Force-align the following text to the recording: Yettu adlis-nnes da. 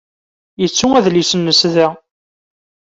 Yettu 0.61 0.87
adlis-nnes 0.97 1.61
da. 1.73 1.87